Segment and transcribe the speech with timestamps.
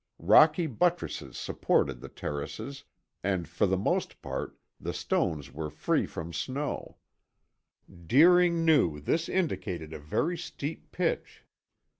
[0.17, 2.85] Rocky buttresses supported the terraces,
[3.23, 6.97] and, for the most part, the stones were free from snow;
[8.07, 11.45] Deering knew this indicated a very steep pitch.